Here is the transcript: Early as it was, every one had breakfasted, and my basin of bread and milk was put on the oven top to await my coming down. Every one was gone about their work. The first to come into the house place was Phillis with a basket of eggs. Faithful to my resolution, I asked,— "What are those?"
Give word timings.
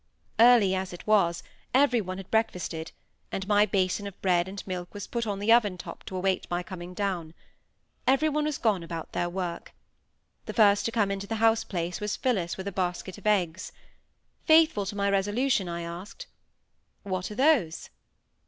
Early 0.39 0.73
as 0.73 0.93
it 0.93 1.05
was, 1.05 1.43
every 1.75 2.01
one 2.01 2.17
had 2.17 2.31
breakfasted, 2.31 2.91
and 3.31 3.47
my 3.47 3.67
basin 3.67 4.07
of 4.07 4.19
bread 4.19 4.47
and 4.47 4.65
milk 4.65 4.95
was 4.95 5.05
put 5.05 5.27
on 5.27 5.37
the 5.37 5.53
oven 5.53 5.77
top 5.77 6.03
to 6.05 6.15
await 6.17 6.49
my 6.49 6.63
coming 6.63 6.95
down. 6.95 7.35
Every 8.07 8.27
one 8.27 8.45
was 8.45 8.57
gone 8.57 8.81
about 8.81 9.11
their 9.11 9.29
work. 9.29 9.75
The 10.47 10.55
first 10.55 10.85
to 10.85 10.91
come 10.91 11.11
into 11.11 11.27
the 11.27 11.35
house 11.35 11.63
place 11.63 12.01
was 12.01 12.15
Phillis 12.15 12.57
with 12.57 12.67
a 12.67 12.71
basket 12.71 13.19
of 13.19 13.27
eggs. 13.27 13.71
Faithful 14.47 14.87
to 14.87 14.95
my 14.95 15.07
resolution, 15.07 15.69
I 15.69 15.83
asked,— 15.83 16.25
"What 17.03 17.29
are 17.29 17.35
those?" 17.35 17.91